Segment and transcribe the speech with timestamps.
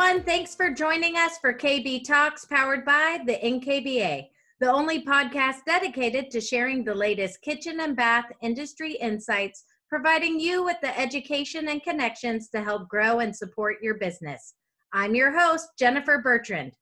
[0.00, 0.24] everyone.
[0.24, 4.28] Thanks for joining us for KB Talks powered by the NKBA,
[4.58, 10.64] the only podcast dedicated to sharing the latest kitchen and bath industry insights, providing you
[10.64, 14.54] with the education and connections to help grow and support your business.
[14.94, 16.72] I'm your host, Jennifer Bertrand.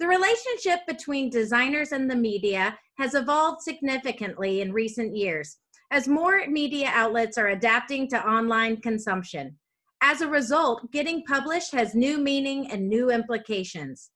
[0.00, 5.58] The relationship between designers and the media has evolved significantly in recent years
[5.92, 9.56] as more media outlets are adapting to online consumption.
[10.00, 14.10] As a result, getting published has new meaning and new implications.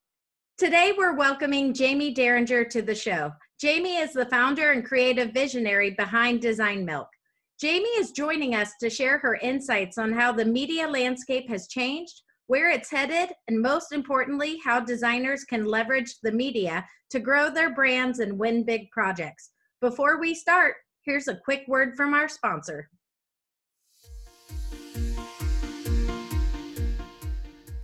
[0.57, 3.33] Today, we're welcoming Jaime Derringer to the show.
[3.61, 7.09] Jaime is the founder and creative visionary behind Design Milk.
[7.61, 12.23] Jaime is joining us to share her insights on how the media landscape has changed,
[12.47, 17.75] where it's headed, and most importantly, how designers can leverage the media to grow their
[17.75, 19.51] brands and win big projects.
[19.80, 22.89] Before we start, here's a quick word from our sponsor.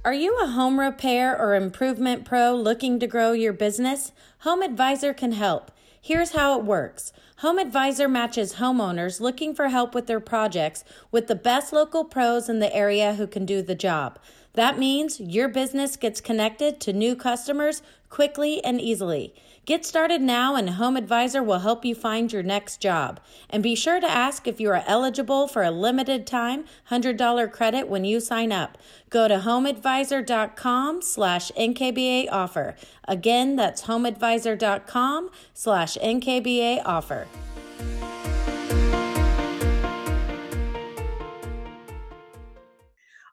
[0.04, 4.12] Are you a home repair or improvement pro looking to grow your business?
[4.38, 5.72] Home Advisor can help.
[6.00, 11.26] Here's how it works Home Advisor matches homeowners looking for help with their projects with
[11.26, 14.20] the best local pros in the area who can do the job.
[14.52, 19.34] That means your business gets connected to new customers quickly and easily.
[19.64, 23.20] Get started now, and Home Advisor will help you find your next job.
[23.50, 27.86] And be sure to ask if you are eligible for a limited time $100 credit
[27.86, 28.78] when you sign up.
[29.10, 32.76] Go to homeadvisor.com slash NKBA offer.
[33.06, 37.26] Again, that's homeadvisor.com slash NKBA offer.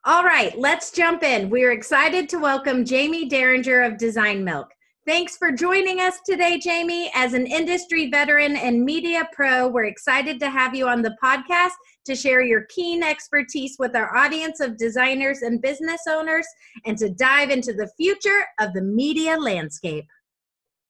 [0.08, 1.50] All right, let's jump in.
[1.50, 4.72] We're excited to welcome Jaime Derringer of Design Milk.
[5.08, 7.10] Thanks for joining us today, Jaime.
[7.16, 11.72] As an industry veteran and media pro, we're excited to have you on the podcast
[12.06, 16.46] to share your keen expertise with our audience of designers and business owners
[16.86, 20.06] and to dive into the future of the media landscape.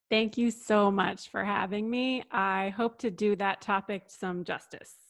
[0.10, 2.26] Thank you so much for having me.
[2.32, 5.05] I hope to do that topic some justice.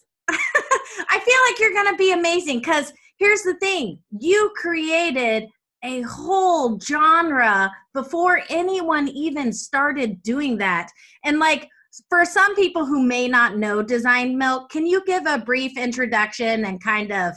[1.09, 5.47] I feel like you're going to be amazing because here's the thing you created
[5.83, 10.89] a whole genre before anyone even started doing that.
[11.23, 11.69] And like
[12.09, 16.65] for some people who may not know Design Milk, can you give a brief introduction
[16.65, 17.35] and kind of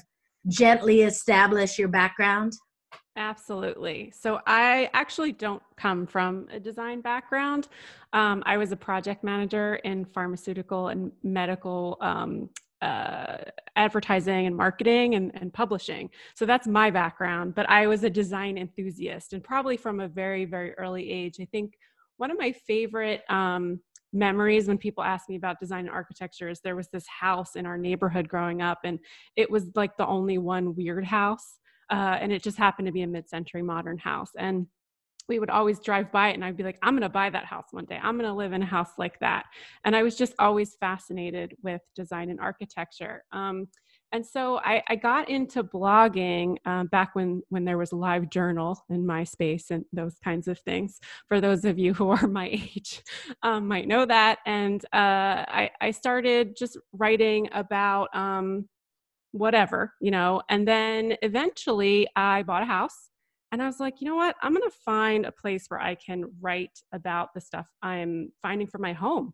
[0.48, 2.54] gently establish your background?
[3.16, 4.12] Absolutely.
[4.16, 7.68] So I actually don't come from a design background.
[8.12, 12.48] Um, I was a project manager in pharmaceutical and medical um,
[12.82, 13.38] uh,
[13.76, 16.10] advertising and marketing and, and publishing.
[16.34, 17.54] So that's my background.
[17.54, 21.36] But I was a design enthusiast, and probably from a very, very early age.
[21.40, 21.74] I think
[22.16, 23.80] one of my favorite um,
[24.12, 27.66] memories when people ask me about design and architecture is there was this house in
[27.66, 28.98] our neighborhood growing up, and
[29.36, 31.58] it was like the only one weird house.
[31.90, 34.66] Uh, and it just happened to be a mid-century modern house and
[35.28, 37.44] we would always drive by it and I'd be like, I'm going to buy that
[37.44, 38.00] house one day.
[38.02, 39.44] I'm going to live in a house like that.
[39.84, 43.24] And I was just always fascinated with design and architecture.
[43.32, 43.68] Um,
[44.12, 48.82] and so I, I, got into blogging um, back when when there was live journal
[48.88, 50.98] in MySpace and those kinds of things.
[51.28, 53.02] For those of you who are my age,
[53.42, 54.38] um, might know that.
[54.46, 58.66] And uh, I, I, started just writing about um,
[59.32, 60.40] whatever, you know.
[60.48, 63.07] And then eventually, I bought a house
[63.50, 64.36] and I was like, you know what?
[64.42, 68.66] I'm going to find a place where I can write about the stuff I'm finding
[68.66, 69.32] for my home.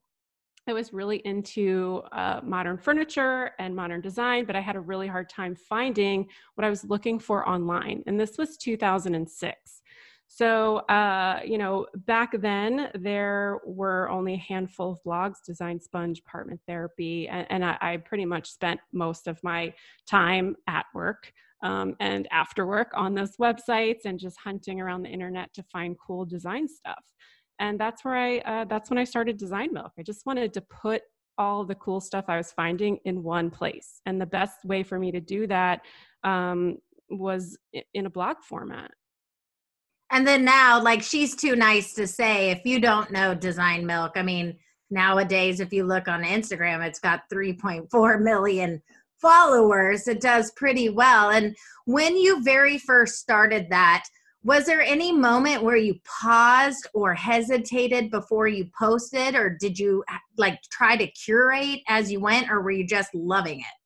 [0.67, 5.09] I was really into uh, modern furniture and modern design, but I had a really
[5.09, 8.03] hard time finding what I was looking for online.
[8.07, 9.83] And this was 2006.
[10.27, 16.21] So, uh, you know, back then there were only a handful of blogs Design Sponge,
[16.21, 19.75] Apartment Therapy, and, and I, I, pretty much spent most of my
[20.09, 21.33] time at work
[21.63, 25.97] um, and after work on those websites and just hunting around the internet to find
[26.05, 27.03] cool design stuff.
[27.59, 29.93] And that's where I, uh, that's when I started Design Milk.
[29.99, 31.03] I just wanted to put
[31.39, 34.01] all the cool stuff I was finding in one place.
[34.06, 35.81] And the best way for me to do that
[36.23, 36.79] um,
[37.11, 37.57] was
[37.93, 38.91] in a blog format.
[40.11, 44.12] And then now, like, she's too nice to say, if you don't know Design Milk,
[44.17, 44.57] I mean,
[44.91, 48.81] nowadays, if you look on Instagram, it's got 3.4 million
[49.25, 51.31] followers, it does pretty well.
[51.31, 51.56] And
[51.87, 54.05] when you very first started that,
[54.43, 60.05] was there any moment where you paused or hesitated before you posted, or did you
[60.12, 63.76] uh, like try to curate as you went, or were you just loving it?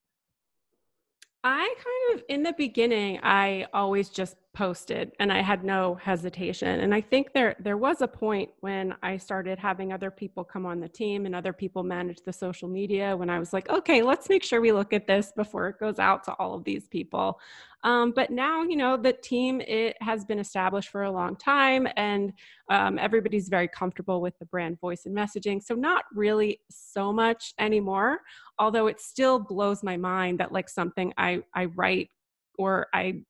[1.44, 6.80] I kind of, in the beginning, I always just posted and i had no hesitation.
[6.80, 10.66] And i think there there was a point when i started having other people come
[10.66, 14.02] on the team and other people manage the social media when i was like okay
[14.02, 16.88] let's make sure we look at this before it goes out to all of these
[16.88, 17.38] people.
[17.84, 21.86] Um, but now you know the team it has been established for a long time
[21.96, 22.32] and
[22.68, 27.54] um, everybody's very comfortable with the brand voice and messaging so not really so much
[27.60, 28.18] anymore
[28.58, 32.10] although it still blows my mind that like something i i write
[32.58, 33.22] or I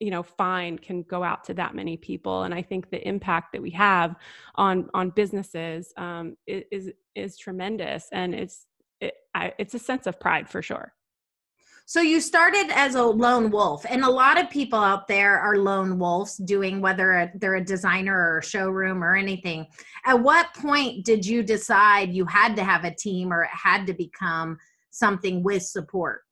[0.00, 3.52] you know find can go out to that many people and i think the impact
[3.52, 4.16] that we have
[4.56, 8.66] on on businesses um, is is tremendous and it's
[9.00, 10.92] it, I, it's a sense of pride for sure.
[11.86, 15.58] So you started as a lone wolf and a lot of people out there are
[15.58, 19.66] lone wolves doing whether they're a designer or a showroom or anything.
[20.06, 23.86] At what point did you decide you had to have a team or it had
[23.86, 24.56] to become
[24.90, 26.22] something with support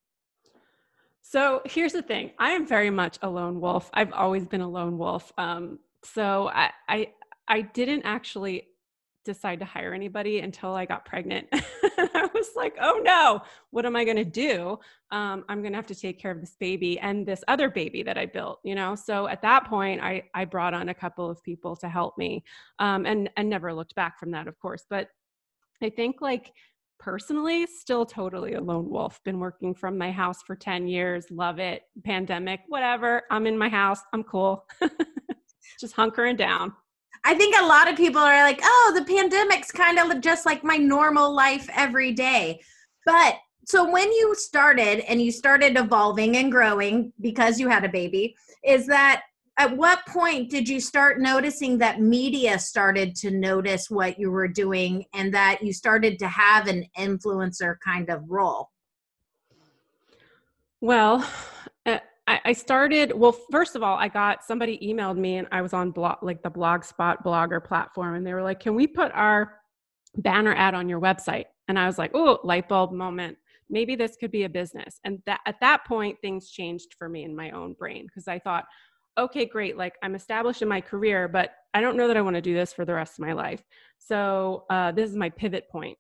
[1.33, 3.89] so here's the thing I am very much a lone wolf.
[3.95, 5.33] I've always been a lone wolf.
[5.39, 7.09] Um, so I, I,
[7.49, 8.69] I didn't actually
[9.25, 11.47] decide to hire anybody until I got pregnant.
[11.53, 13.41] I was like, oh no,
[13.71, 14.79] what am I going to do?
[15.11, 18.03] Um, I'm going to have to take care of this baby and this other baby
[18.03, 18.95] that I built, you know?
[18.95, 22.45] So at that point, I, I brought on a couple of people to help me
[22.79, 24.85] um, and, and never looked back from that, of course.
[24.91, 25.09] But
[25.83, 26.53] I think like
[27.03, 31.59] personally still totally a lone wolf been working from my house for 10 years love
[31.59, 34.65] it pandemic whatever i'm in my house i'm cool.
[35.81, 36.73] Just hunkering down.
[37.25, 40.63] I think a lot of people are like oh the pandemic's kind of just like
[40.63, 42.61] my normal life every day.
[43.05, 47.89] But so when you started and you started evolving and growing because you had a
[47.89, 49.23] baby is that
[49.59, 54.49] at what point did you start noticing that media started to notice what you were
[54.49, 58.71] doing and that you started to have an influencer kind of role?
[60.81, 61.29] Well,
[61.87, 65.73] uh, I started, well, first of all, I got somebody emailed me and I was
[65.73, 69.59] on blog, like the Blogspot blogger platform, and they were like, Can we put our
[70.17, 71.45] banner ad on your website?
[71.69, 73.37] And I was like, Oh, light bulb moment.
[73.69, 74.99] Maybe this could be a business.
[75.05, 78.39] And that at that point, things changed for me in my own brain because I
[78.39, 78.65] thought,
[79.19, 82.37] okay, great, like I'm established in my career, but I don't know that I want
[82.37, 83.63] to do this for the rest of my life.
[83.99, 85.99] So uh, this is my pivot point.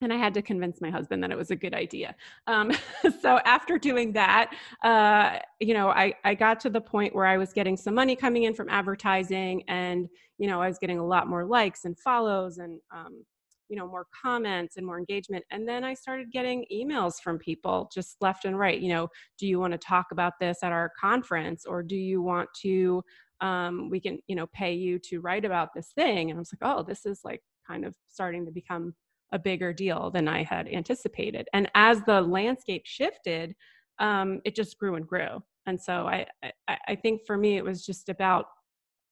[0.00, 2.16] And I had to convince my husband that it was a good idea.
[2.48, 2.72] Um,
[3.22, 4.52] so after doing that,
[4.82, 8.16] uh, you know, I, I got to the point where I was getting some money
[8.16, 11.96] coming in from advertising, and you know, I was getting a lot more likes and
[11.96, 13.24] follows, and um,
[13.72, 17.90] you know more comments and more engagement and then i started getting emails from people
[17.92, 19.08] just left and right you know
[19.38, 23.02] do you want to talk about this at our conference or do you want to
[23.40, 26.30] um, we can you know pay you to write about this thing?
[26.30, 28.94] And i was like oh this is like kind of starting to become
[29.32, 31.48] a bigger deal than i had anticipated.
[31.54, 33.56] And as the landscape shifted
[33.98, 35.42] um, it just grew and grew.
[35.66, 38.46] And so I, I i think for me it was just about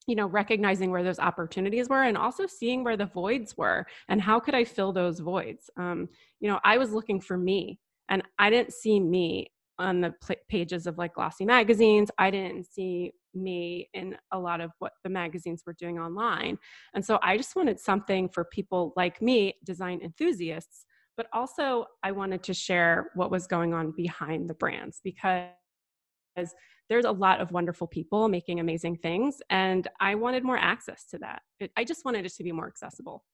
[0.06, 4.20] you know recognizing where those opportunities were and also seeing where the voids were and
[4.20, 5.70] how could i fill those voids?
[5.76, 6.08] Um,
[6.40, 9.50] you know i was looking for me and i didn't see me
[9.80, 12.10] on the pl- pages of like glossy magazines.
[12.18, 16.58] I didn't see me in a lot of what the magazines were doing online.
[16.94, 20.84] And so i just wanted something for people like me design enthusiasts
[21.16, 25.48] but also i wanted to share what was going on behind the brands because
[26.90, 31.18] there's a lot of wonderful people making amazing things and i wanted more access to
[31.18, 31.40] that.
[31.60, 33.24] It, i just wanted it to be more accessible.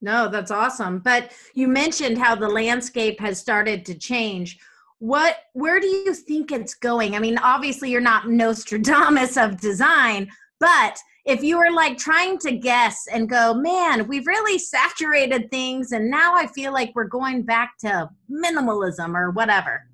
[0.00, 1.00] No that's awesome.
[1.00, 4.58] But you mentioned how the landscape has started to change.
[5.00, 7.16] What where do you think it's going?
[7.16, 10.30] I mean obviously you're not nostradamus of design
[10.60, 15.92] but if you were like trying to guess and go man we've really saturated things
[15.92, 19.87] and now i feel like we're going back to minimalism or whatever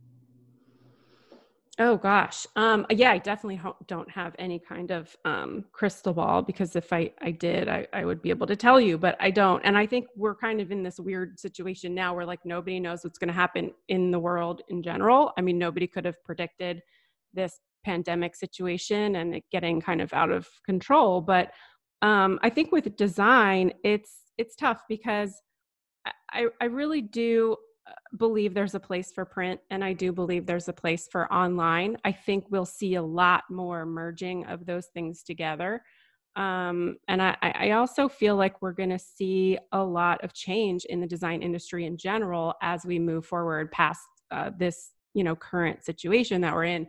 [1.81, 2.47] Oh gosh.
[2.55, 7.11] Um, yeah, I definitely don't have any kind of um, crystal ball because if I,
[7.21, 9.61] I did, I, I would be able to tell you, but I don't.
[9.65, 13.03] And I think we're kind of in this weird situation now where like nobody knows
[13.03, 15.33] what's going to happen in the world in general.
[15.37, 16.81] I mean, nobody could have predicted
[17.33, 21.21] this pandemic situation and it getting kind of out of control.
[21.21, 21.51] But
[22.03, 25.41] um, I think with design, it's it's tough because
[26.31, 27.57] I, I really do
[28.17, 31.97] believe there's a place for print and I do believe there's a place for online.
[32.05, 35.83] I think we'll see a lot more merging of those things together.
[36.37, 40.85] Um, and I, I also feel like we're going to see a lot of change
[40.87, 45.37] in the design industry in general as we move forward past uh, this, you know,
[45.37, 46.87] current situation that we're in.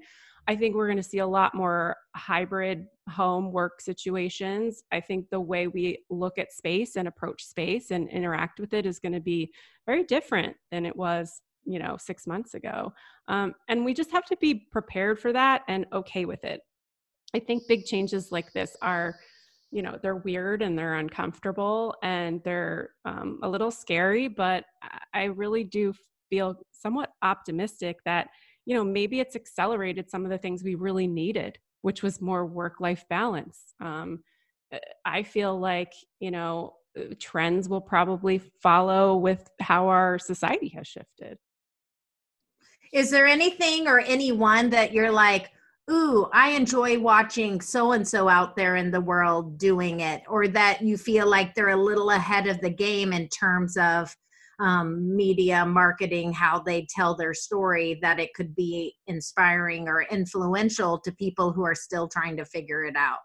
[0.47, 4.83] I think we're going to see a lot more hybrid home work situations.
[4.91, 8.85] I think the way we look at space and approach space and interact with it
[8.85, 9.51] is going to be
[9.85, 12.93] very different than it was, you know, six months ago.
[13.27, 16.61] Um, and we just have to be prepared for that and okay with it.
[17.33, 19.15] I think big changes like this are,
[19.71, 24.63] you know, they're weird and they're uncomfortable and they're um, a little scary, but
[25.13, 25.93] I really do
[26.29, 28.27] feel somewhat optimistic that,
[28.65, 32.45] you know, maybe it's accelerated some of the things we really needed, which was more
[32.45, 33.59] work life balance.
[33.79, 34.23] Um,
[34.73, 40.69] uh, I feel like, you know, uh, trends will probably follow with how our society
[40.69, 41.37] has shifted.
[42.91, 45.51] Is there anything or anyone that you're like,
[45.91, 50.47] ooh, I enjoy watching so and so out there in the world doing it, or
[50.47, 54.15] that you feel like they're a little ahead of the game in terms of
[54.59, 60.99] um, media marketing, how they tell their story, that it could be inspiring or influential
[60.99, 63.19] to people who are still trying to figure it out?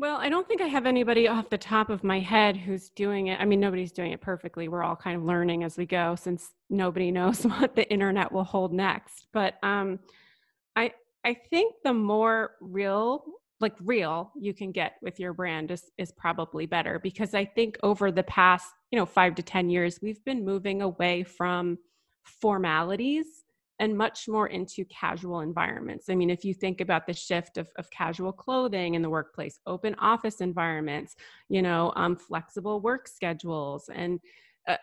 [0.00, 3.26] Well, I don't think I have anybody off the top of my head who's doing
[3.26, 3.38] it.
[3.38, 4.66] I mean, nobody's doing it perfectly.
[4.66, 8.44] We're all kind of learning as we go since nobody knows what the internet will
[8.44, 9.26] hold next.
[9.34, 9.98] But um,
[10.74, 13.24] I I think the more real
[13.60, 17.78] like real you can get with your brand is is probably better because I think
[17.82, 21.78] over the past, you know, 5 to 10 years we've been moving away from
[22.24, 23.44] formalities
[23.80, 26.10] and much more into casual environments.
[26.10, 29.58] I mean, if you think about the shift of, of casual clothing in the workplace,
[29.66, 31.16] open office environments,
[31.48, 34.20] you know, um, flexible work schedules, and
[34.68, 34.76] uh,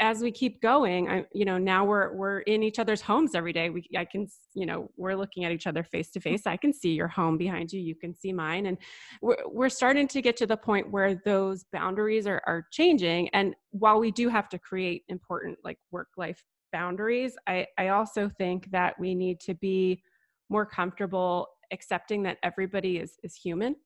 [0.00, 3.52] as we keep going, I, you know, now we're we're in each other's homes every
[3.52, 3.70] day.
[3.70, 6.46] We, I can, you know, we're looking at each other face to face.
[6.46, 7.80] I can see your home behind you.
[7.80, 8.78] You can see mine, and
[9.22, 13.28] we're we're starting to get to the point where those boundaries are are changing.
[13.30, 18.30] And while we do have to create important like work life boundaries, I I also
[18.38, 20.02] think that we need to be
[20.50, 23.76] more comfortable accepting that everybody is is human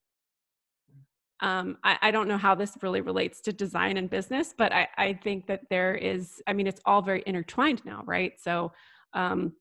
[1.40, 4.88] um, I, I, don't know how this really relates to design and business, but I,
[4.96, 8.32] I, think that there is, I mean, it's all very intertwined now, right?
[8.40, 8.72] So
[9.12, 9.52] um,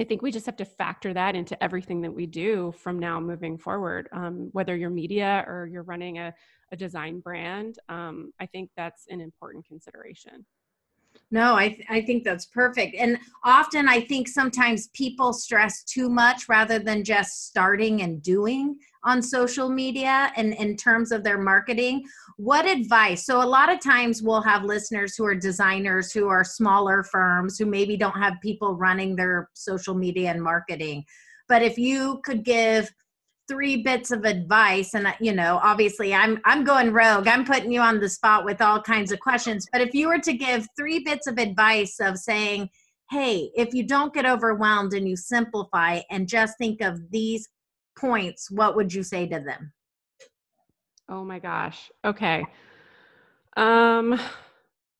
[0.00, 3.20] I think we just have to factor that into everything that we do from now
[3.20, 6.34] moving forward, um, whether you're media or you're running a,
[6.72, 7.78] a design brand.
[7.88, 10.44] Um, I think that's an important consideration.
[11.32, 12.94] No, I, th- I think that's perfect.
[12.94, 18.76] And often I think sometimes people stress too much rather than just starting and doing
[19.02, 22.04] on social media and in terms of their marketing.
[22.36, 23.24] What advice?
[23.24, 27.58] So, a lot of times we'll have listeners who are designers who are smaller firms
[27.58, 31.02] who maybe don't have people running their social media and marketing.
[31.48, 32.92] But if you could give
[33.52, 37.28] three bits of advice and you know obviously i'm i'm going rogue.
[37.28, 39.68] I'm putting you on the spot with all kinds of questions.
[39.70, 42.70] But if you were to give three bits of advice of saying
[43.10, 47.46] hey if you don't get overwhelmed and you simplify and just think of these
[47.98, 49.72] points what would you say to them?
[51.10, 51.90] Oh my gosh.
[52.06, 52.46] Okay.
[53.58, 54.18] Um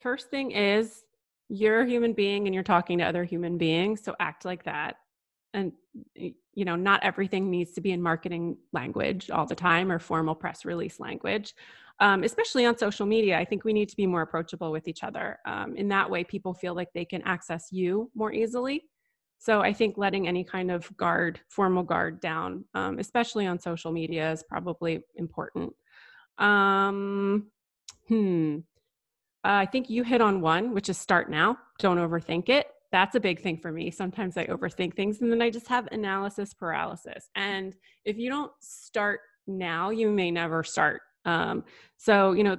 [0.01, 1.05] first thing is
[1.49, 4.97] you're a human being and you're talking to other human beings so act like that.
[5.55, 5.73] And
[6.55, 10.35] you know not everything needs to be in marketing language all the time or formal
[10.35, 11.55] press release language.
[12.01, 15.05] Um, especially on social media i think we need to be more approachable with each
[15.05, 15.39] other.
[15.47, 18.85] Um, in that way people feel like they can access you more easily.
[19.39, 23.93] So i think letting any kind of guard formal guard down um, especially on social
[23.93, 25.73] media is probably important.
[26.39, 27.51] Um,
[28.09, 28.59] hmm.
[29.45, 31.59] Uh, i think you hit on one which is start now.
[31.79, 33.91] Don't overthink it that's a big thing for me.
[33.91, 37.31] Sometimes I overthink things and then I just have analysis paralysis.
[37.35, 41.01] And if you don't start now, you may never start.
[41.25, 41.65] Um,
[41.97, 42.57] so, you know,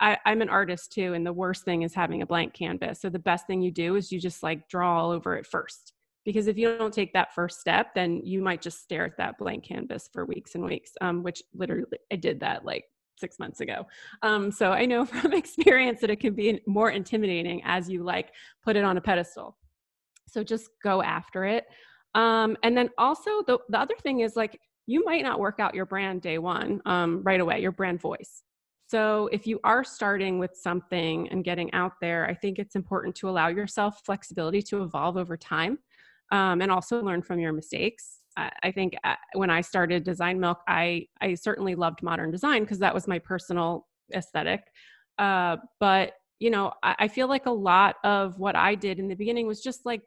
[0.00, 3.00] I, I'm an artist too, and the worst thing is having a blank canvas.
[3.00, 5.92] So, the best thing you do is you just like draw all over it first.
[6.24, 9.38] Because if you don't take that first step, then you might just stare at that
[9.38, 12.84] blank canvas for weeks and weeks, um, which literally I did that like
[13.16, 13.86] six months ago.
[14.22, 18.32] Um, so I know from experience that it can be more intimidating as you like
[18.64, 19.56] put it on a pedestal.
[20.30, 21.64] So just go after it.
[22.14, 25.74] Um, and then also the, the other thing is like you might not work out
[25.74, 28.42] your brand day one um, right away, your brand voice.
[28.88, 33.14] So if you are starting with something and getting out there, I think it's important
[33.16, 35.78] to allow yourself flexibility to evolve over time
[36.32, 38.20] um, and also learn from your mistakes.
[38.36, 42.78] I think uh, when I started Design Milk, I I certainly loved modern design because
[42.78, 44.62] that was my personal aesthetic.
[45.18, 49.08] Uh, but you know, I, I, feel like a lot of what I did in
[49.08, 50.00] the beginning was just like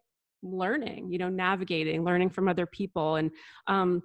[0.44, 3.32] learning you know navigating learning from other people and
[3.68, 4.02] um,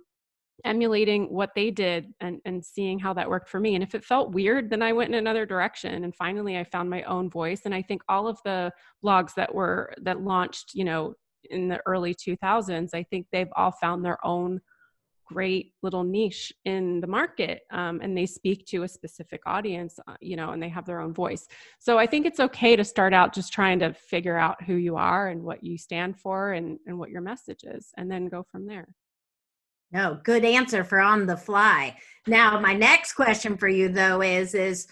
[0.65, 3.75] emulating what they did and, and seeing how that worked for me.
[3.77, 6.91] And if it felt weird then i went in another direction and finally i found
[6.91, 7.63] my own voice.
[7.65, 8.73] And i think all of the
[9.05, 11.15] blogs that were that launched you know
[11.51, 14.61] in the early 2000s i think they've all found their own
[15.29, 20.15] great little niche in the market um, and they speak to a specific audience uh,
[20.21, 21.47] you know and they have their own voice
[21.79, 24.97] so i think it's okay to start out just trying to figure out who you
[24.97, 28.43] are and what you stand for and, and what your message is and then go
[28.51, 28.89] from there
[29.91, 31.97] No, good answer for on the fly.
[32.27, 34.87] Now, my next question for you though is is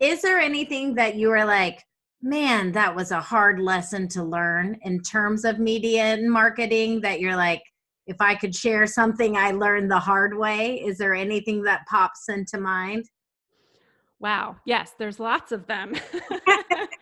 [0.00, 1.84] is there anything that you are like,
[2.22, 7.20] man, that was a hard lesson to learn in terms of media and marketing that
[7.20, 7.62] you're like,
[8.10, 12.28] if I could share something I learned the hard way, is there anything that pops
[12.28, 13.08] into mind?
[14.18, 14.56] Wow.
[14.64, 15.94] Yes, there's lots of them.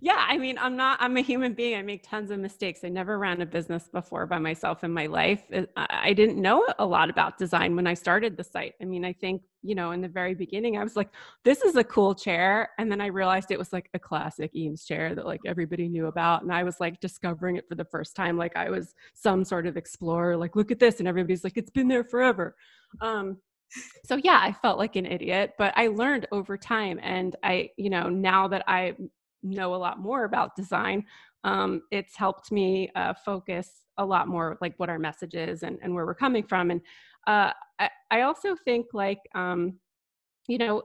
[0.00, 1.76] yeah, I mean, I'm not, I'm a human being.
[1.76, 2.80] I make tons of mistakes.
[2.84, 5.42] I never ran a business before by myself in my life.
[5.76, 8.74] I didn't know a lot about design when I started the site.
[8.80, 11.10] I mean, I think, you know, in the very beginning, I was like,
[11.42, 12.70] this is a cool chair.
[12.78, 16.06] And then I realized it was like a classic Eames chair that like everybody knew
[16.06, 16.42] about.
[16.42, 18.36] And I was like discovering it for the first time.
[18.36, 21.00] Like I was some sort of explorer, like, look at this.
[21.00, 22.54] And everybody's like, it's been there forever.
[23.00, 23.38] Um,
[24.04, 27.90] so yeah i felt like an idiot but i learned over time and i you
[27.90, 28.94] know now that i
[29.42, 31.04] know a lot more about design,
[31.44, 35.78] um, it's helped me uh, focus a lot more like what our message is and,
[35.82, 36.70] and where we're coming from.
[36.70, 36.80] And
[37.26, 39.74] uh, I, I, also think like, um,
[40.46, 40.82] you know,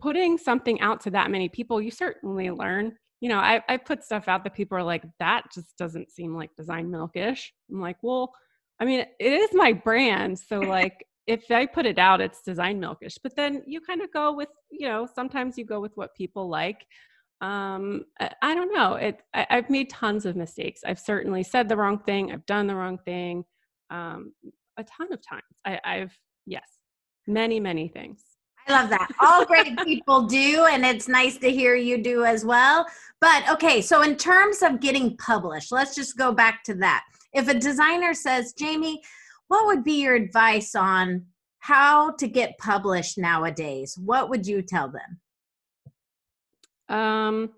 [0.00, 2.96] putting something out to that many people, you certainly learn.
[3.20, 6.36] You know, I, I put stuff out that people are like, that just doesn't seem
[6.36, 7.46] like design milkish.
[7.70, 8.32] I'm like, well,
[8.80, 10.38] I mean, it is my brand.
[10.38, 13.16] So like, if I put it out, it's design milkish.
[13.22, 16.50] But then you kind of go with, you know, sometimes you go with what people
[16.50, 16.84] like
[17.40, 18.94] um, I, I, don't know.
[18.94, 20.80] It, I, have made tons of mistakes.
[20.86, 22.32] I've certainly said the wrong thing.
[22.32, 23.44] I've done the wrong thing
[23.90, 24.32] um,
[24.76, 25.42] a ton of times.
[25.66, 26.68] I, I've, yes,
[27.26, 28.22] many, many things.
[28.66, 29.08] I love that.
[29.20, 32.86] All great people do, and it's nice to hear you do as well.
[33.20, 37.04] But okay, so in terms of getting published, let's just go back to that.
[37.32, 39.02] If a designer says, Jaime,
[39.48, 41.26] what would be your advice on
[41.58, 43.98] how to get published nowadays?
[44.02, 45.20] What would you tell them?
[46.88, 47.50] Um,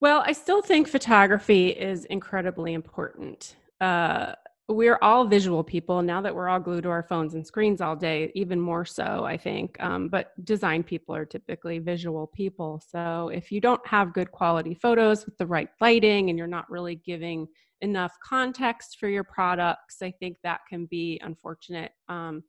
[0.00, 3.56] well, I still think photography is incredibly important.
[3.80, 4.34] Uh,
[4.68, 7.94] we're all visual people now that we're all glued to our phones and screens all
[7.94, 9.76] day, even more so, I think.
[9.80, 12.82] Um, but design people are typically visual people.
[12.86, 16.68] So if you don't have good quality photos with the right lighting and you're not
[16.68, 17.46] really giving
[17.80, 22.42] enough context for your products, I think that can be unfortunate um,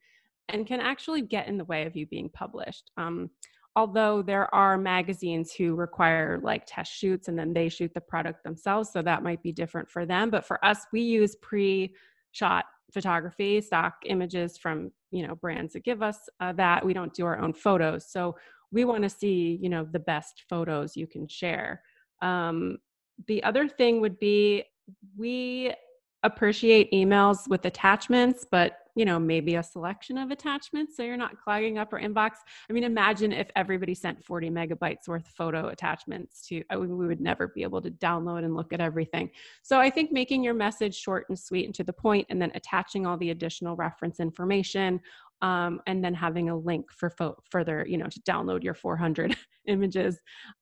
[0.50, 2.90] and can actually get in the way of you being published.
[2.98, 3.30] Um,
[3.78, 8.44] although there are magazines who require like test shoots and then they shoot the product
[8.44, 13.62] themselves so that might be different for them but for us we use pre-shot photography
[13.62, 16.86] stock images from you know brands that give us uh, that.
[16.86, 18.38] We don't do our own photos so
[18.72, 21.82] we want to see you know the best photos you can share.
[22.22, 22.78] Um,
[23.28, 24.64] the other thing would be
[25.18, 25.74] we
[26.24, 31.40] appreciate emails with attachments but you know, maybe a selection of attachments so you're not
[31.40, 32.32] clogging up our inbox.
[32.68, 37.50] I mean, imagine if everybody sent 40 megabytes worth photo attachments to, we would never
[37.50, 39.30] be able to download and look at everything.
[39.62, 42.52] So I think making your message short and sweet and to the point, and then
[42.56, 45.00] attaching all the additional reference information
[45.44, 49.38] um, and then having a link for fo- further, you know, to download your 400
[49.68, 50.18] images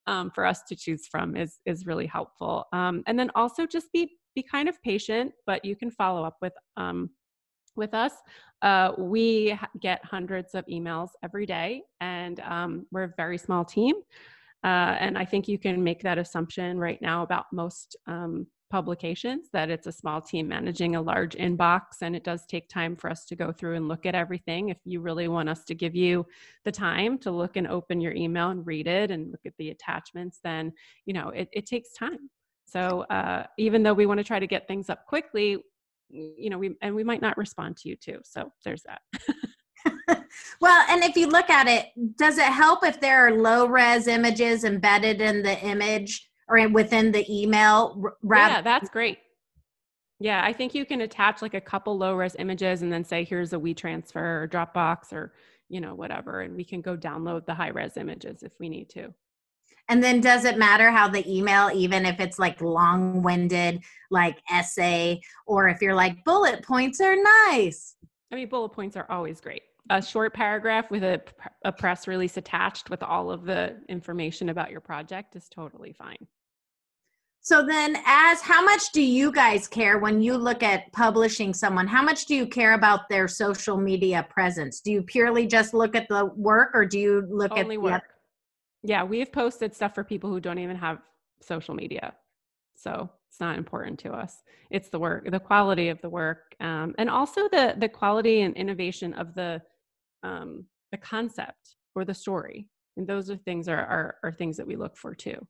[0.08, 2.66] um, for us to choose from is is really helpful.
[2.74, 6.38] Um, and then also just be be kind of patient, but you can follow up
[6.42, 7.10] with um,
[7.76, 8.14] with us.
[8.62, 13.96] Uh, we get hundreds of emails every day, and um, we're a very small team.
[14.64, 19.48] Uh, and I think you can make that assumption right now about most um, publications
[19.54, 23.10] that it's a small team managing a large inbox, and it does take time for
[23.10, 24.70] us to go through and look at everything.
[24.70, 26.26] If you really want us to give you
[26.64, 29.70] the time to look and open your email and read it and look at the
[29.70, 30.74] attachments, then
[31.06, 32.30] you know it, it takes time.
[32.66, 35.60] So uh, even though we want to try to get things up quickly,
[36.10, 39.02] you know we and we might not respond to you too so there's that.
[40.60, 44.08] Well and if you look at it does it help if there are low res
[44.08, 49.20] images embedded in the image or within the email rather- yeah that's great.
[50.20, 53.24] Yeah i think you can attach like a couple low res images and then say
[53.24, 55.34] here's a WeTransfer or dropbox or
[55.70, 58.90] you know whatever and we can go download the high res images if we need
[58.90, 59.14] to
[59.90, 64.38] and then does it matter how the email, even if it's like long winded, like
[64.52, 67.16] essay, or if you're like bullet points are
[67.50, 67.96] nice?
[68.32, 69.62] I mean, bullet points are always great.
[69.92, 71.22] A short paragraph with a,
[71.64, 76.18] a press release attached with all of the information about your project is totally fine.
[77.42, 81.86] So then as how much do you guys care when you look at publishing someone?
[81.86, 84.80] How much do you care about their social media presence?
[84.80, 88.04] Do you purely just look at the work or do you look Only at work.
[88.88, 91.00] Yeah, we've posted stuff for people who don't even have
[91.42, 92.14] social media.
[92.76, 94.44] So it's not important to us.
[94.70, 98.56] It's the work, the quality of the work, um, and also the the quality and
[98.56, 99.62] innovation of the
[100.24, 102.68] um, the concept or the story.
[102.98, 105.46] And those are things are, are are things that we look for too.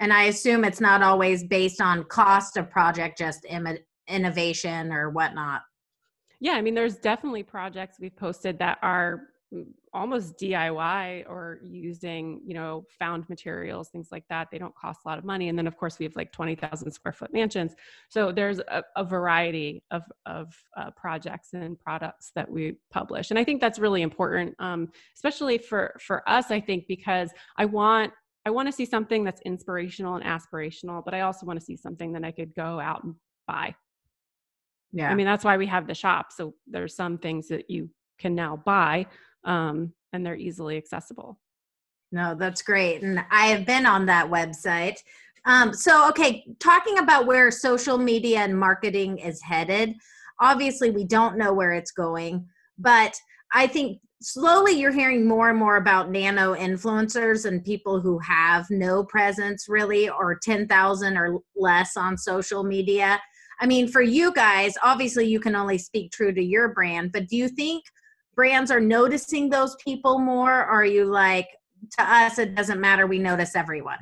[0.00, 3.78] And I assume it's not always based on cost of project, just Im-
[4.08, 5.62] innovation or whatnot.
[6.40, 9.28] yeah, I mean, there's definitely projects we've posted that are
[9.92, 14.48] almost DIY or using, you know, found materials, things like that.
[14.50, 15.48] They don't cost a lot of money.
[15.48, 17.74] And then of course we have like 20,000 square foot mansions.
[18.08, 23.30] So there's a, a variety of, of uh, projects and products that we publish.
[23.30, 27.64] And I think that's really important, um, especially for, for us, I think, because I
[27.66, 28.12] want,
[28.46, 31.76] I want to see something that's inspirational and aspirational, but I also want to see
[31.76, 33.14] something that I could go out and
[33.46, 33.74] buy.
[34.92, 35.10] Yeah.
[35.10, 36.26] I mean, that's why we have the shop.
[36.30, 39.06] So there's some things that you can now buy
[39.44, 41.38] um, and they're easily accessible.
[42.12, 43.02] No, that's great.
[43.02, 44.98] And I have been on that website.
[45.46, 49.94] Um, so, okay, talking about where social media and marketing is headed,
[50.40, 52.46] obviously we don't know where it's going,
[52.78, 53.14] but
[53.52, 58.66] I think slowly you're hearing more and more about nano influencers and people who have
[58.70, 63.20] no presence really or 10,000 or less on social media.
[63.60, 67.28] I mean, for you guys, obviously you can only speak true to your brand, but
[67.28, 67.84] do you think
[68.34, 71.48] brands are noticing those people more or are you like
[71.98, 73.98] to us it doesn't matter we notice everyone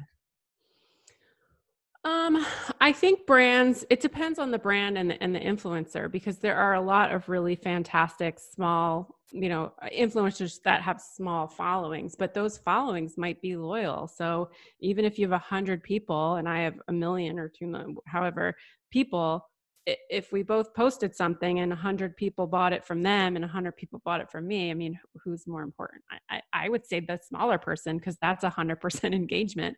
[2.05, 2.45] um,
[2.81, 6.57] I think brands, it depends on the brand and the, and the influencer because there
[6.57, 12.35] are a lot of really fantastic small, you know, influencers that have small followings, but
[12.35, 14.09] those followings might be loyal.
[14.09, 17.97] So even if you have a hundred people and I have a million or two,
[18.07, 18.57] however,
[18.91, 19.49] people,
[19.87, 24.01] if we both posted something and 100 people bought it from them and 100 people
[24.05, 26.03] bought it from me i mean who's more important?
[26.11, 29.77] I, I, I would say the smaller person because that's 100% engagement.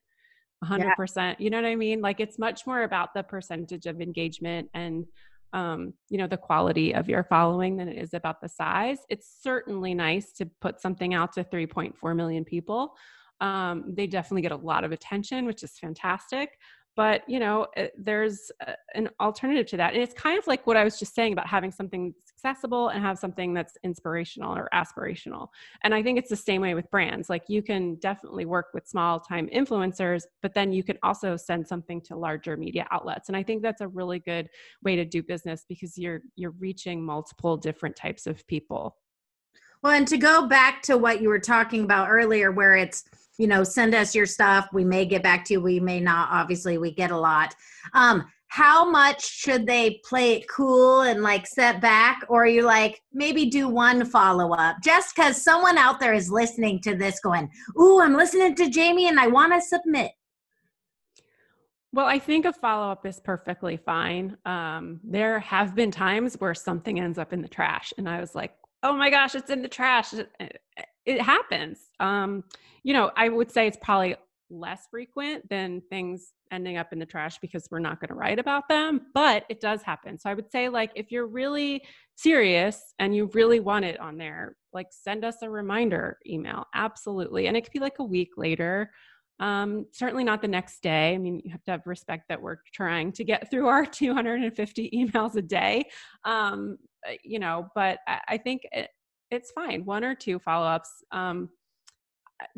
[0.65, 1.35] 100% yeah.
[1.39, 2.01] you know what i mean?
[2.01, 5.05] Like it's much more about the percentage of engagement and
[5.53, 8.99] um, you know the quality of your following than it is about the size.
[9.09, 12.95] It's certainly nice to put something out to 3.4 million people.
[13.41, 16.51] Um, they definitely get a lot of attention which is fantastic
[16.97, 18.51] but you know eh, there's
[18.95, 21.47] an alternative to that and it's kind of like what i was just saying about
[21.47, 25.49] having something accessible and have something that's inspirational or aspirational
[25.83, 28.87] and i think it's the same way with brands like you can definitely work with
[28.87, 33.37] small time influencers but then you can also send something to larger media outlets and
[33.37, 34.49] i think that's a really good
[34.83, 38.97] way to do business because you're you're reaching multiple different types of people.
[39.83, 43.05] Well and to go back to what you were talking about earlier where it's
[43.39, 44.69] you know send us your stuff.
[44.73, 45.61] We may get back to you.
[45.61, 46.29] We may not.
[46.31, 47.55] Obviously we get a lot.
[47.93, 52.25] Um how much should they play it cool and like set back?
[52.29, 56.81] Or you like maybe do one follow up just because someone out there is listening
[56.83, 60.13] to this going ooh i'm listening to jaime and i want to submit.
[61.95, 64.37] Well, I think a follow up is perfectly fine.
[64.45, 68.35] Um, there have been times where something ends up in the trash, and I was
[68.35, 70.13] like, oh my gosh, it's in the trash
[71.07, 71.79] it happens.
[72.01, 72.45] Um,
[72.83, 74.17] you know, I would say it's probably
[74.51, 78.39] less frequent than things ending up in the trash because we're not going to write
[78.39, 80.19] about them, but it does happen.
[80.19, 81.83] So I would say, like, if you're really
[82.17, 86.67] serious and you really want it on there, like, send us a reminder email.
[86.75, 87.47] Absolutely.
[87.47, 88.91] And it could be like a week later.
[89.41, 91.15] Um, certainly not the next day.
[91.15, 94.91] I mean, you have to have respect that we're trying to get through our 250
[94.95, 95.85] emails a day.
[96.25, 98.91] Um, uh, you know, but I, I think it,
[99.35, 99.85] it's fine.
[99.85, 100.91] One or two follow ups.
[101.13, 101.51] Um,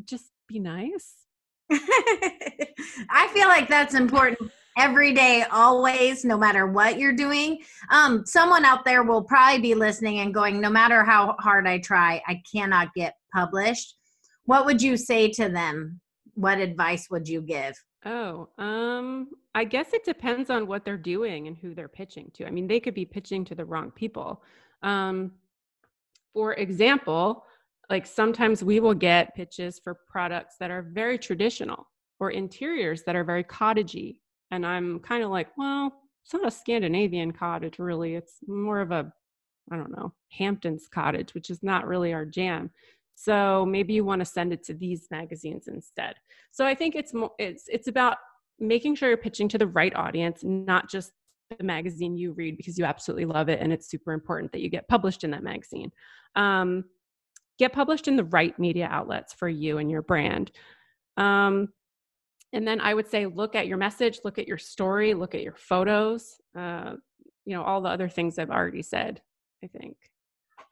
[0.05, 1.15] just be nice.
[1.71, 7.59] I feel like that's important every day, always, no matter what you're doing.
[7.91, 11.79] Um, someone out there will probably be listening and going, no matter how hard I
[11.79, 13.97] try, I cannot get published.
[14.45, 16.01] What would you say to them?
[16.35, 17.75] What advice would you give?
[18.05, 22.47] Oh, um, I guess it depends on what they're doing and who they're pitching to.
[22.47, 24.43] I mean, they could be pitching to the wrong people.
[24.83, 25.33] Um,
[26.37, 27.47] for example,
[27.89, 31.89] like sometimes we will get pitches for products that are very traditional
[32.21, 34.19] or interiors that are very cottagey.
[34.51, 35.91] And I'm kind of like, well,
[36.23, 38.17] it's not a Scandinavian cottage, really.
[38.17, 39.11] It's more of a,
[39.73, 42.71] I don't know, Hamptons cottage, which is not really our jam.
[43.15, 46.17] So maybe you want to send it to these magazines instead.
[46.51, 48.19] So I think it's more, it's it's about
[48.59, 51.13] making sure you're pitching to the right audience, not just
[51.57, 54.69] the magazine you read because you absolutely love it and it's super important that you
[54.69, 55.93] get published in that magazine.
[56.35, 56.85] Um,
[57.59, 60.51] get published in the right media outlets for you and your brand.
[61.17, 61.69] Um,
[62.53, 65.43] and then I would say look at your message, look at your story, look at
[65.43, 66.95] your photos, uh,
[67.45, 69.21] you know, all the other things I've already said,
[69.63, 69.97] I think.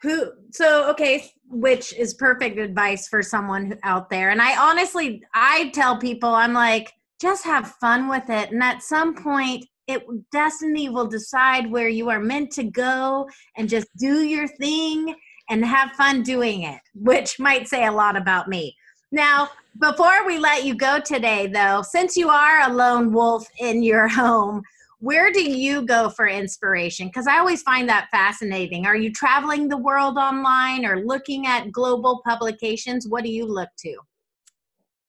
[0.03, 4.31] Who, so, okay, which is perfect advice for someone out there.
[4.31, 8.51] And I honestly, I tell people, I'm like, just have fun with it.
[8.51, 13.69] And at some point, it destiny will decide where you are meant to go and
[13.69, 15.15] just do your thing
[15.51, 18.75] and have fun doing it which might say a lot about me
[19.13, 19.49] now
[19.81, 24.09] before we let you go today though since you are a lone wolf in your
[24.21, 24.63] home
[25.05, 27.09] where do you go for inspiration?
[27.09, 28.87] Because I always find that fascinating.
[28.87, 33.07] Are you traveling the world online or looking at global publications?
[33.07, 33.99] What do you look to?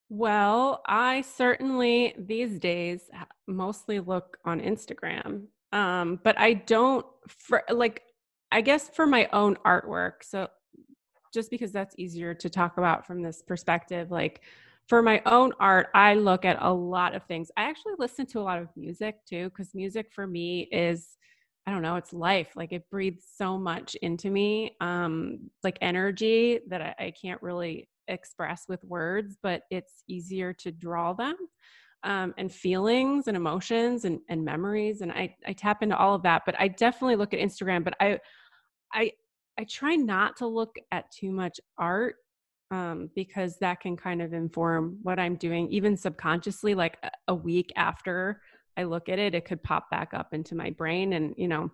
[0.10, 3.10] Well, I certainly these days
[3.48, 5.46] mostly look on Instagram.
[5.72, 8.04] Um, but I don't for like
[8.52, 10.24] I guess for my own artwork.
[10.24, 10.48] So
[11.34, 14.42] just because that's easier to talk about from this perspective, like
[14.88, 17.50] for my own art, I look at a lot of things.
[17.58, 21.18] I actually listen to a lot of music too, because music for me is,
[21.66, 22.50] I don't know, it's life.
[22.56, 27.90] Like it breathes so much into me, um, like energy that I, I can't really
[28.08, 31.36] express with words, but it's easier to draw them.
[32.04, 36.22] Um, and feelings and emotions and, and memories and I, I tap into all of
[36.22, 38.20] that but i definitely look at instagram but i
[38.94, 39.12] i
[39.58, 42.18] i try not to look at too much art
[42.72, 46.76] um, because that can kind of inform what I'm doing, even subconsciously.
[46.76, 48.42] Like a week after
[48.78, 51.14] I look at it, it could pop back up into my brain.
[51.14, 51.72] And, you know,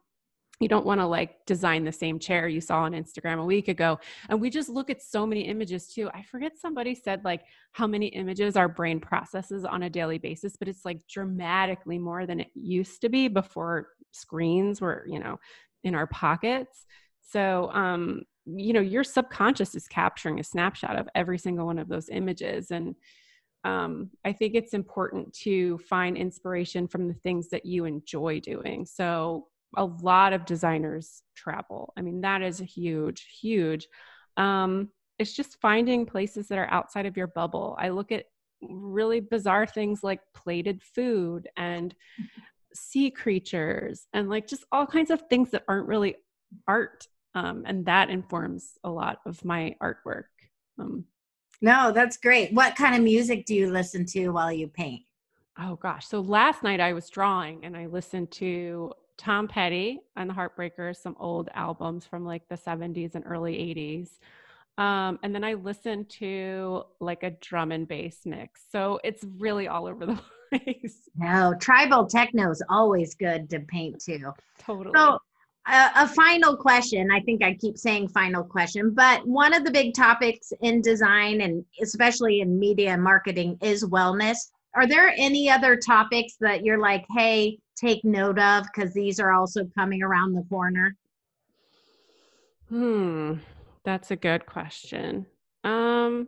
[0.62, 3.68] you don't want to like design the same chair you saw on Instagram a week
[3.68, 4.00] ago.
[4.30, 6.10] And we just look at so many images too.
[6.14, 10.56] I forget somebody said like how many images our brain processes on a daily basis,
[10.56, 15.40] but it's like dramatically more than it used to be before screens were, you know,
[15.84, 16.86] in our pockets.
[17.22, 21.88] So, um, you know your subconscious is capturing a snapshot of every single one of
[21.88, 22.96] those images and
[23.64, 28.86] um, i think it's important to find inspiration from the things that you enjoy doing
[28.86, 31.94] so a lot of designers travel.
[31.98, 33.88] I mean that is a huge huge
[34.38, 37.76] um, it's just finding places that are outside of your bubble.
[37.80, 38.26] I look at
[38.62, 41.94] really bizarre things like plated food and
[42.74, 46.16] sea creatures and like just all kinds of things that aren't really
[46.68, 50.26] art um, and that informs a lot of my artwork
[50.80, 51.06] um,
[51.62, 52.54] no that's great.
[52.54, 55.04] What kind of music do you listen to while you paint?
[55.60, 56.08] Oh gosh.
[56.08, 60.98] So last night i was drawing and i listened to tom petty and the heartbreakers
[60.98, 64.18] some old albums from like the 70s and early 80s
[64.82, 68.64] um, and then i listened to like a drum and bass mix.
[68.72, 71.10] So it's really all over the place.
[71.16, 74.32] No tribal techno is always good to paint too.
[74.60, 74.94] Totally.
[74.96, 75.20] so
[75.68, 77.12] a, final question.
[77.12, 81.42] I think I keep saying final question, but one of the big topics in design
[81.42, 84.38] and especially in media and marketing is wellness.
[84.74, 89.32] Are there any other topics that you're like, hey, take note of because these are
[89.32, 90.96] also coming around the corner?
[92.70, 93.34] Hmm,
[93.84, 95.26] that's a good question.
[95.64, 96.28] Um,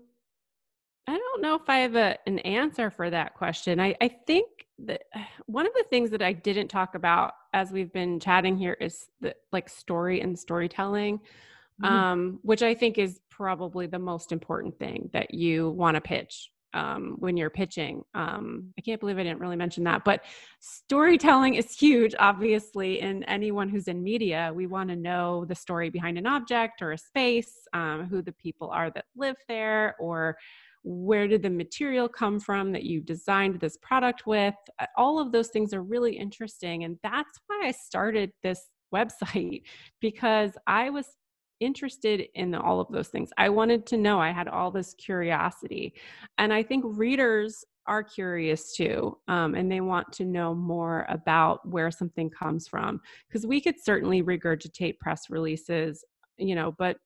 [1.08, 3.80] I don't know if I have a, an answer for that question.
[3.80, 4.48] I, I think
[4.80, 5.04] that
[5.46, 9.08] one of the things that I didn't talk about as we've been chatting here is
[9.22, 11.86] the like story and storytelling, mm-hmm.
[11.86, 16.50] um, which I think is probably the most important thing that you want to pitch
[16.74, 18.04] um, when you're pitching.
[18.14, 20.22] Um, I can't believe I didn't really mention that, but
[20.60, 24.52] storytelling is huge, obviously, in anyone who's in media.
[24.54, 28.34] We want to know the story behind an object or a space, um, who the
[28.34, 30.38] people are that live there, or
[30.84, 35.32] where did the material come from that you designed this product with uh, all of
[35.32, 39.64] those things are really interesting and that's why i started this website
[40.02, 41.16] because i was
[41.60, 45.94] interested in all of those things i wanted to know i had all this curiosity
[46.38, 51.68] and i think readers are curious too um, and they want to know more about
[51.68, 56.04] where something comes from because we could certainly regurgitate press releases
[56.38, 56.98] you know but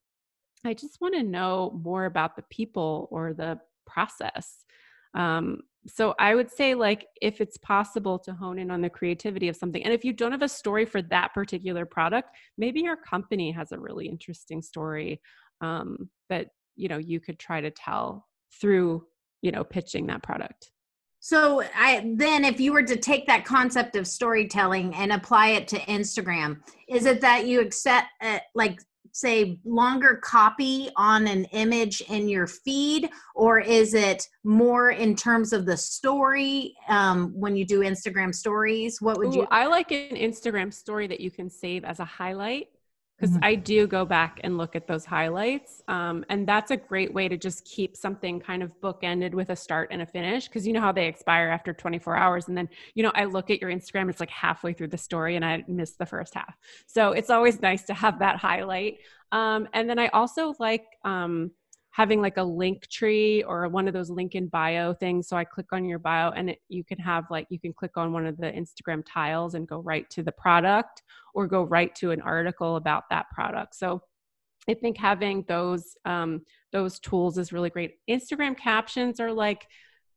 [0.65, 4.65] I just want to know more about the people or the process.
[5.13, 9.47] Um, so I would say, like, if it's possible to hone in on the creativity
[9.47, 12.97] of something, and if you don't have a story for that particular product, maybe your
[12.97, 15.21] company has a really interesting story
[15.61, 18.27] um, that you know you could try to tell
[18.59, 19.05] through
[19.41, 20.71] you know pitching that product.
[21.19, 25.67] So I then if you were to take that concept of storytelling and apply it
[25.69, 28.79] to Instagram, is it that you accept uh, like
[29.17, 33.09] say longer copy on an image in your feed?
[33.33, 39.01] Or is it more in terms of the story um, when you do instagram stories?
[39.01, 42.05] What would Ooh, you i like an instagram story that you can save as a
[42.05, 42.67] highlight
[43.17, 43.45] because mm-hmm.
[43.45, 45.81] I do go back and look at those highlights.
[45.87, 49.55] Um, and that's a great way to just keep something kind of bookended with a
[49.55, 52.47] start and a finish because you know how they expire after 24 hours.
[52.47, 55.35] And then, you know, I look at your Instagram, it's like halfway through the story
[55.35, 56.55] and I missed the first half.
[56.85, 58.99] So it's always nice to have that highlight.
[59.31, 61.51] Um, and then I also like, um,
[61.97, 65.27] having like a link tree or one of those link in bio things.
[65.27, 67.97] So I click on your bio and it, you can have like, you can click
[67.97, 71.01] on one of the Instagram tiles and go right to the product
[71.33, 73.73] or go right to an article about that product.
[73.73, 74.03] So
[74.69, 77.95] I think having those, um, those tools is really great.
[78.07, 79.65] Instagram captions are like,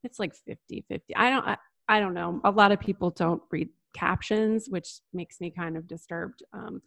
[0.05, 1.17] it's like 50, 50.
[1.17, 1.57] I don't, I,
[1.89, 2.43] I don't know.
[2.45, 6.43] A lot of people don't read captions, which makes me kind of disturbed.
[6.53, 6.83] Um,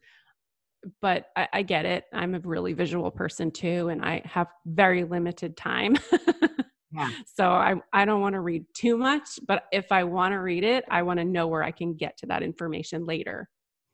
[1.01, 2.05] but I, I, get it.
[2.13, 5.95] I'm a really visual person too, and I have very limited time.
[6.91, 7.09] yeah.
[7.35, 10.63] So I I don't want to read too much, but if I want to read
[10.63, 13.49] it, I want to know where I can get to that information later.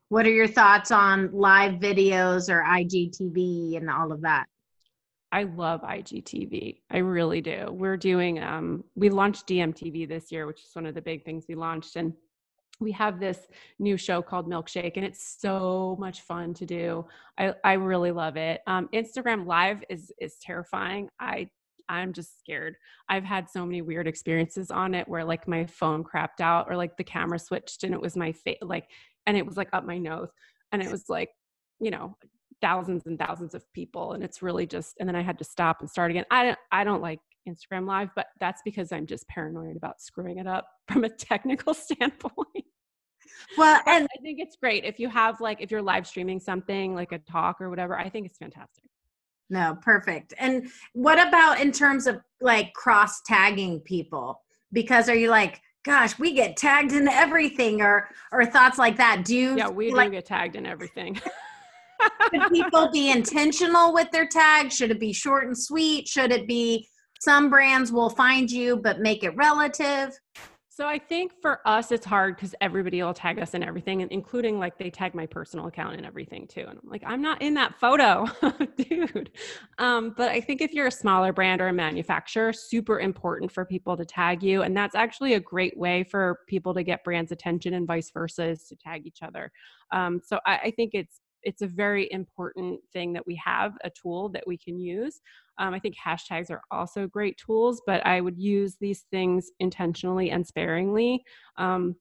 [0.09, 4.45] What are your thoughts on live videos or IGTV and all of that?
[5.31, 6.81] I love IGTV.
[6.89, 7.67] I really do.
[7.71, 11.45] We're doing um we launched DMTV this year, which is one of the big things
[11.47, 12.13] we launched and
[12.79, 17.05] we have this new show called Milkshake, and it's so much fun to do.
[17.37, 18.61] I, I really love it.
[18.67, 21.09] Um, Instagram Live is is terrifying.
[21.19, 21.49] I
[21.89, 22.75] I'm just scared.
[23.09, 26.77] I've had so many weird experiences on it where like my phone crapped out or
[26.77, 28.87] like the camera switched and it was my face like
[29.25, 30.29] and it was like up my nose
[30.71, 31.31] and it was like
[31.79, 32.15] you know
[32.61, 35.81] thousands and thousands of people and it's really just and then I had to stop
[35.81, 36.25] and start again.
[36.29, 40.37] I don't I don't like Instagram live, but that's because I'm just paranoid about screwing
[40.37, 42.65] it up from a technical standpoint.
[43.57, 46.93] Well, and I think it's great if you have like if you're live streaming something
[46.93, 48.83] like a talk or whatever, I think it's fantastic.
[49.49, 50.33] No, perfect.
[50.37, 54.41] And what about in terms of like cross tagging people?
[54.71, 59.23] Because are you like, gosh, we get tagged in everything or or thoughts like that?
[59.25, 61.15] Do you Yeah, we like, do get tagged in everything.
[61.15, 64.71] should people be intentional with their tag?
[64.71, 66.07] Should it be short and sweet?
[66.07, 66.87] Should it be
[67.19, 70.17] some brands will find you but make it relative?
[70.79, 74.59] So I think for us, it's hard because everybody will tag us in everything, including
[74.59, 76.61] like they tag my personal account and everything too.
[76.69, 78.25] And I'm like, I'm not in that photo,
[78.77, 79.29] dude.
[79.77, 83.65] Um, but I think if you're a smaller brand or a manufacturer, super important for
[83.65, 84.61] people to tag you.
[84.61, 88.45] And that's actually a great way for people to get brands' attention and vice versa
[88.45, 89.51] is to tag each other.
[89.91, 93.89] Um, so I, I think it's it's a very important thing that we have a
[93.89, 95.21] tool that we can use.
[95.57, 100.31] Um, I think hashtags are also great tools, but I would use these things intentionally
[100.31, 101.23] and sparingly
[101.57, 101.95] um,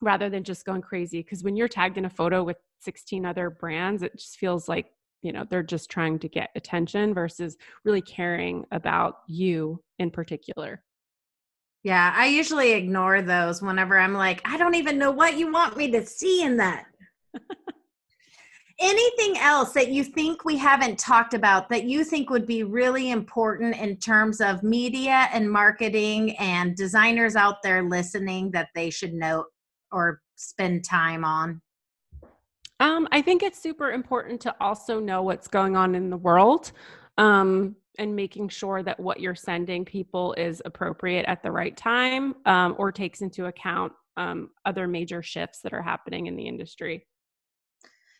[0.00, 1.20] rather than just going crazy.
[1.22, 4.86] Because when you're tagged in a photo with 16 other brands, it just feels like
[5.22, 10.82] you know they're just trying to get attention versus really caring about you in particular.
[11.82, 15.76] Yeah, I usually ignore those whenever I'm like, I don't even know what you want
[15.76, 16.86] me to see in that.
[18.80, 23.10] anything else that you think we haven't talked about that you think would be really
[23.10, 29.14] important in terms of media and marketing and designers out there listening that they should
[29.14, 29.44] know
[29.92, 31.60] or spend time on?
[32.80, 36.72] Um, I think it's super important to also know what's going on in the world
[37.16, 42.34] um, and making sure that what you're sending people is appropriate at the right time
[42.46, 47.06] um, or takes into account um, other major shifts that are happening in the industry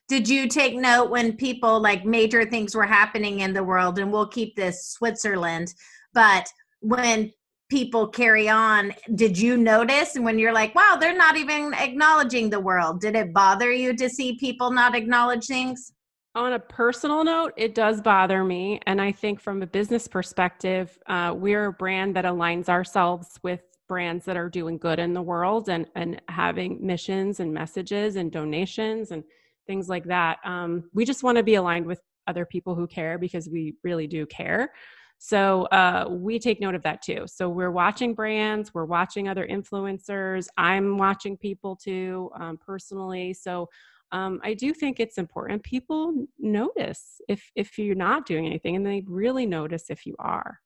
[0.08, 4.12] did you take note when people like major things were happening in the world and
[4.12, 5.74] we'll keep this switzerland
[6.12, 6.46] but
[6.80, 7.30] when
[7.70, 12.50] people carry on did you notice And when you're like wow they're not even acknowledging
[12.50, 15.92] the world did it bother you to see people not acknowledge things?
[16.36, 20.98] On a personal note it does bother me and i think from a business perspective
[21.06, 25.22] uh, we're a brand that aligns ourselves with brands that are doing good in the
[25.22, 29.24] world and and having missions and messages and donations and
[29.66, 30.38] things like that.
[30.44, 34.06] Um, we just want to be aligned with other people who care because we really
[34.06, 34.72] do care.
[35.18, 37.24] So uh, we take note of that too.
[37.26, 40.48] So we're watching brands, we're watching other influencers.
[40.58, 43.32] I'm watching people too um, personally.
[43.32, 43.68] So
[44.12, 45.62] um, I do think it's important.
[45.62, 50.60] People notice if if you're not doing anything, and they really notice if you are.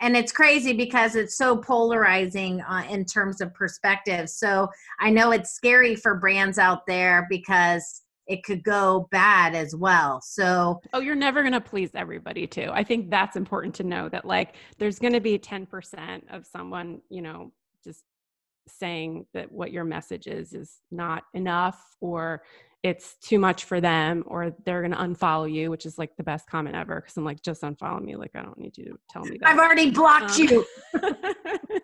[0.00, 4.28] And it's crazy because it's so polarizing uh, in terms of perspective.
[4.28, 4.68] So
[5.00, 10.20] I know it's scary for brands out there because it could go bad as well.
[10.20, 12.70] So, oh, you're never going to please everybody, too.
[12.72, 17.00] I think that's important to know that, like, there's going to be 10% of someone,
[17.08, 17.52] you know,
[17.84, 18.02] just
[18.68, 22.42] saying that what your message is is not enough or
[22.86, 26.22] it's too much for them or they're going to unfollow you which is like the
[26.22, 28.98] best comment ever because i'm like just unfollow me like i don't need you to
[29.10, 29.48] tell me that.
[29.48, 30.66] I've already blocked um, you.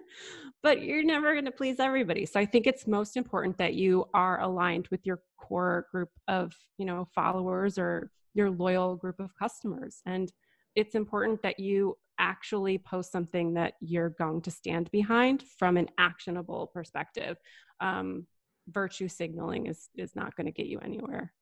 [0.62, 2.24] but you're never going to please everybody.
[2.26, 6.52] So i think it's most important that you are aligned with your core group of
[6.78, 10.00] you know followers or your loyal group of customers.
[10.06, 10.32] And
[10.74, 15.88] it's important that you actually post something that you're going to stand behind from an
[15.98, 17.36] actionable perspective.
[17.80, 18.26] Um,
[18.68, 21.32] virtue signaling is is not going to get you anywhere.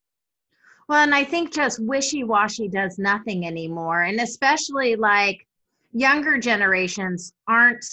[0.88, 5.46] Well and i think just wishy-washy does nothing anymore and especially like
[5.92, 7.84] younger generations aren't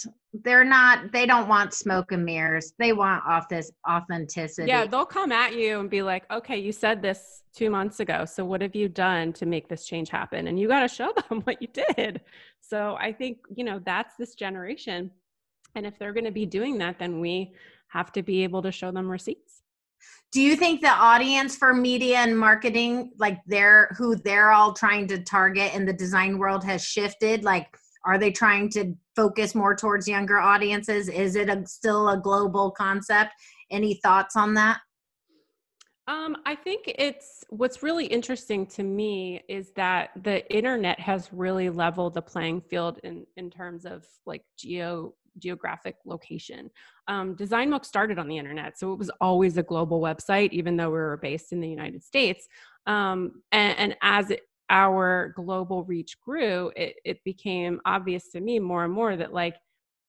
[0.44, 2.74] they're not they don't want smoke and mirrors.
[2.78, 4.68] They want off this authenticity.
[4.68, 8.24] Yeah they'll come at you and be like okay you said this two months ago
[8.24, 10.48] so what have you done to make this change happen?
[10.48, 12.20] And you got to show them what you did.
[12.60, 15.10] So i think you know that's this generation
[15.74, 17.52] and if they're going to be doing that then we
[17.88, 19.62] have to be able to show them receipts
[20.32, 25.06] Do you think the audience for media and marketing, like they're who they're all trying
[25.08, 27.44] to target in the design world, has shifted?
[27.44, 27.66] Like,
[28.04, 31.08] are they trying to focus more towards younger audiences?
[31.08, 33.32] Is it a, still a global concept?
[33.70, 34.80] Any thoughts on that?
[36.06, 41.68] Um, I think it's what's really interesting to me is that the internet has really
[41.68, 46.70] leveled the playing field in in terms of like geo geographic location.
[47.06, 50.76] Um, Design Milk started on the internet, so it was always a global website, even
[50.76, 52.48] though we were based in the United States.
[52.86, 58.58] Um, and, and, as it, our global reach grew, it, it became obvious to me
[58.58, 59.56] more and more that like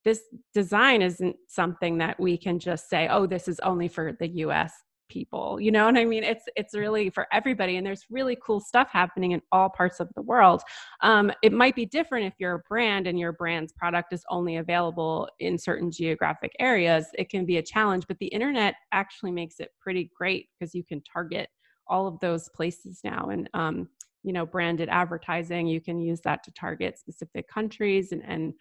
[0.05, 0.21] this
[0.53, 4.71] design isn't something that we can just say, oh, this is only for the US
[5.09, 6.23] people you know what i mean?
[6.23, 10.09] It's it's really for everybody and there's really cool stuff happening in all parts of
[10.15, 10.61] the world.
[11.01, 14.57] Um, it might be different if you're a brand and your brand's product is only
[14.57, 19.59] available in certain geographic areas it can be a challenge but the internet actually makes
[19.59, 21.49] it pretty great because you can target
[21.87, 23.89] all of those places now and um,
[24.23, 28.53] you know branded advertising you can use that to target specific countries and, and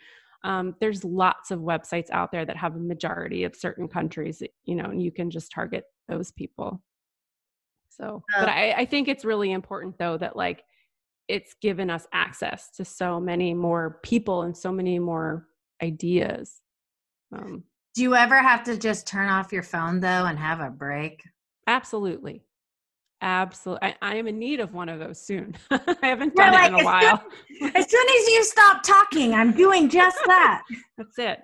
[0.45, 4.75] um, there's lots of websites out there that have a majority of certain countries you
[4.75, 6.83] know and you can just target those people.
[7.91, 10.63] So but I, I think it's really important though that like
[11.27, 15.47] it's given us access to so many more people and so many more
[15.83, 16.61] ideas.
[17.37, 17.65] Um,
[17.95, 21.23] do you ever have to just turn off your phone though and have a break?
[21.67, 22.45] Absolutely
[23.21, 23.89] Absolutely.
[23.89, 25.57] I, I, am in need of one of those soon.
[25.71, 27.25] I haven't done You're it like, in a while.
[27.59, 30.63] Soon, as soon as you stop talking, I'm doing just that.
[30.97, 31.41] That's it.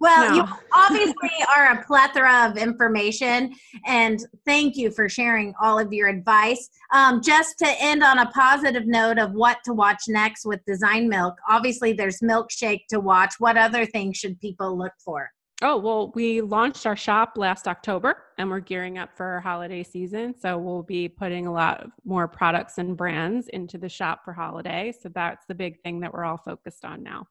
[0.00, 0.36] Well, no.
[0.36, 0.44] you
[0.74, 3.54] obviously are a plethora of information,
[3.86, 6.68] and thank you for sharing all of your advice.
[6.92, 11.08] Um, just to end on a positive note of what to watch next with Design
[11.08, 13.34] Milk, obviously there's Milkshake to watch.
[13.38, 15.30] What other things should people look for?
[15.60, 19.82] Oh, well, we launched our shop last October and we're gearing up for our holiday
[19.82, 20.38] season.
[20.38, 24.92] So we'll be putting a lot more products and brands into the shop for holiday.
[24.92, 27.26] So that's the big thing that we're all focused on now.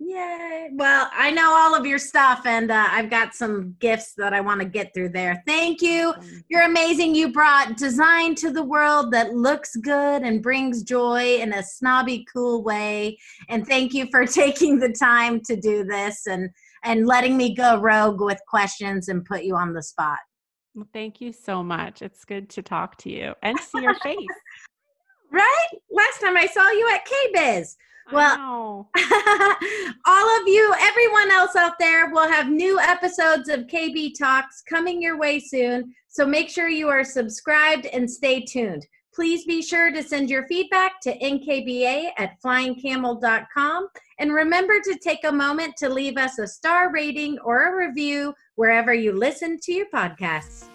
[0.00, 0.70] Yay.
[0.74, 4.40] Well, I know all of your stuff and uh, I've got some gifts that I
[4.40, 5.42] want to get through there.
[5.44, 6.14] Thank you.
[6.48, 7.16] You're amazing.
[7.16, 12.24] You brought design to the world that looks good and brings joy in a snobby,
[12.32, 13.18] cool way.
[13.48, 16.50] And thank you for taking the time to do this and
[16.84, 20.18] and letting me go rogue with questions and put you on the spot.
[20.74, 22.02] Well, thank you so much.
[22.02, 24.18] It's good to talk to you and see your face.
[25.32, 25.68] right?
[25.90, 27.74] Last time I saw you at KBIS.
[28.10, 28.88] Well,
[30.06, 35.02] all of you, everyone else out there, will have new episodes of KB Talks coming
[35.02, 35.94] your way soon.
[36.08, 38.86] So make sure you are subscribed and stay tuned.
[39.18, 43.88] Please be sure to send your feedback to nkba at flyingcamel.com.
[44.20, 48.32] And remember to take a moment to leave us a star rating or a review
[48.54, 50.66] wherever you listen to your podcasts.